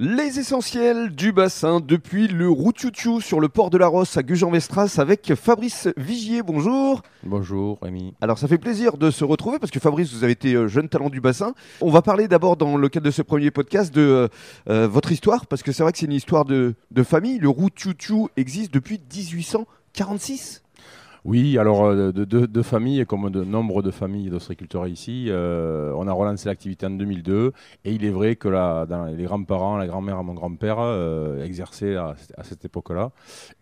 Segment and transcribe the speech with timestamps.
[0.00, 4.94] Les essentiels du bassin depuis le Routioutou sur le port de la Rosse à Gujan-Mestras
[4.98, 6.44] avec Fabrice Vigier.
[6.44, 7.02] Bonjour.
[7.24, 8.14] Bonjour Rémi.
[8.20, 10.88] Alors ça fait plaisir de se retrouver parce que Fabrice, vous avez été euh, jeune
[10.88, 11.52] talent du bassin.
[11.80, 14.28] On va parler d'abord dans le cadre de ce premier podcast de euh,
[14.70, 17.40] euh, votre histoire parce que c'est vrai que c'est une histoire de, de famille.
[17.40, 20.62] Le Routioutou existe depuis 1846.
[21.24, 25.92] Oui, alors euh, de, de, de familles, comme de nombre de familles d'ostréiculteurs ici, euh,
[25.96, 27.52] on a relancé l'activité en 2002
[27.84, 32.14] et il est vrai que dans les grands-parents, la grand-mère mon grand-père euh, exerçaient à,
[32.36, 33.10] à cette époque-là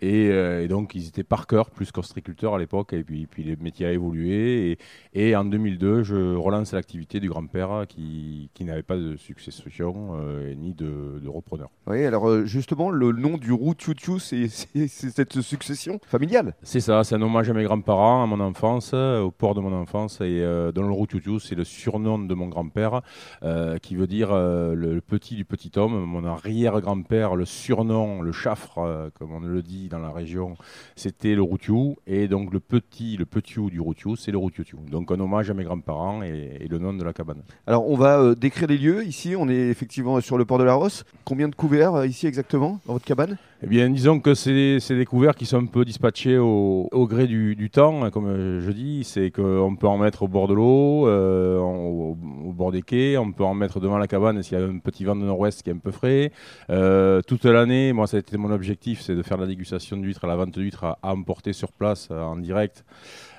[0.00, 3.44] et, euh, et, donc ils étaient par cœur plus qu'ostréiculteurs à l'époque et puis, puis
[3.44, 4.72] le métier a évolué
[5.14, 10.18] et, et en 2002 je relance l'activité du grand-père qui, qui n'avait pas de succession
[10.56, 11.70] ni de, de, repreneur.
[11.86, 16.54] Oui, alors justement le nom du Routioutou, c'est cette succession familiale?
[16.62, 19.60] C'est ça, c'est un hommage à mes grands-parents, à mon enfance, euh, au port de
[19.60, 20.20] mon enfance.
[20.20, 23.02] Et euh, dans le Routoutou, c'est le surnom de mon grand-père,
[23.42, 26.04] euh, qui veut dire le, petit du petit homme.
[26.04, 30.56] Mon arrière-grand-père, le surnom, le chafre, euh, comme on le dit dans la région,
[30.96, 31.96] c'était le Routiou.
[32.06, 34.78] Et donc le petit, le petit du Routiou, c'est le Routioutou.
[34.90, 37.42] Donc un hommage à mes grands-parents et, et, le nom de la cabane.
[37.66, 39.04] Alors on va décrire les lieux.
[39.04, 41.04] Ici, on est effectivement sur le port de la Rosse.
[41.24, 43.36] Combien de couverts ici exactement dans votre cabane?
[43.64, 47.26] Eh bien, disons que c'est des couverts qui sont un peu dispatchés au, au gré
[47.26, 49.04] du, du, temps, hein, comme je dis.
[49.04, 52.14] C'est qu'on peut en mettre au bord de l'eau, euh, au,
[52.52, 55.04] bord des quais, on peut en mettre devant la cabane s'il y a un petit
[55.04, 56.30] vent de nord-ouest qui est un peu frais.
[56.68, 60.26] Euh, toute l'année, moi, ça a été mon objectif, c'est de faire la dégustation d'huîtres,
[60.26, 62.84] la vente d'huîtres à, à, emporter sur place en direct.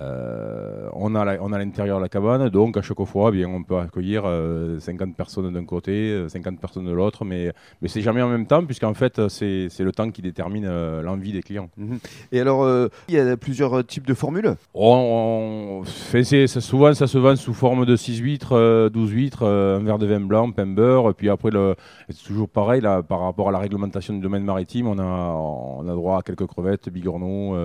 [0.00, 3.78] Euh, on a l'intérieur de la cabane, donc à chaque fois, eh bien, on peut
[3.78, 8.22] accueillir euh, 50 personnes d'un côté, 50 euh, personnes de l'autre, mais, mais c'est jamais
[8.22, 11.70] en même temps, puisqu'en fait, c'est le temps qui détermine euh, l'envie des clients.
[11.76, 11.96] Mmh.
[12.32, 14.54] Et alors, euh, il y a plusieurs types de formules?
[14.74, 19.44] On, on fait, ça, Souvent, ça se vend sous forme de 6 huîtres, 12 huîtres,
[19.44, 21.50] un verre de vin blanc, pain beurre, puis après,
[22.10, 25.88] c'est toujours pareil, là, par rapport à la réglementation du domaine maritime, on a, on
[25.88, 27.56] a droit à quelques crevettes, bigorneaux,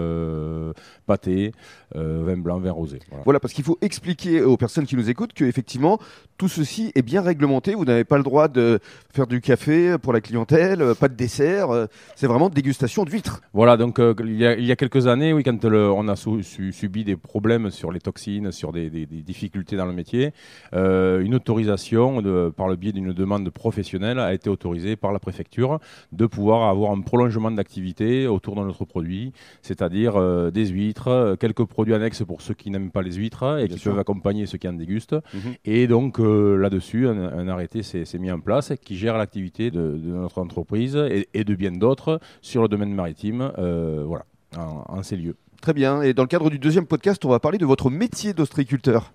[1.05, 1.52] pâtés
[1.94, 3.00] vin blanc, vin rosé.
[3.09, 6.00] Voilà, voilà parce qu'il faut expliquer aux personnes qui nous écoutent que effectivement
[6.38, 7.75] tout ceci est bien réglementé.
[7.75, 8.79] Vous n'avez pas le droit de
[9.13, 11.88] faire du café pour la clientèle, pas de dessert.
[12.16, 13.41] C'est vraiment dégustation d'huîtres.
[13.53, 16.07] Voilà, donc euh, il, y a, il, y a, quelques années, oui, quand le, on
[16.07, 19.85] a su, su, subi des problèmes sur les toxines, sur des, des, des difficultés dans
[19.85, 20.34] le métier,
[20.73, 25.19] euh, une autorisation de, par le biais d'une demande professionnelle a été autorisée par la
[25.19, 25.79] préfecture
[26.11, 31.66] de pouvoir avoir un prolongement d'activité autour de notre produit, c'est-à-dire euh, des huîtres, quelques
[31.66, 33.91] produits annexes pour ceux qui n'aiment pas les huîtres et Bien qui sûr.
[33.91, 35.16] peuvent accompagner ceux qui en dégustent.
[35.34, 35.38] Mmh.
[35.66, 39.79] Et donc euh, là-dessus, un, un, arrêté s'est mis en place qui gère l'activité de,
[39.97, 44.25] de, notre entreprise et, et de bien d'autres sur le domaine maritime, euh, voilà,
[44.57, 45.35] en, en ces lieux.
[45.62, 46.02] Très bien.
[46.02, 49.09] Et dans le cadre du deuxième podcast, on va parler de votre métier d'ostréiculteur.